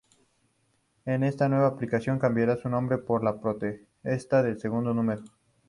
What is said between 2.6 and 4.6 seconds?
nombre por "La Protesta" en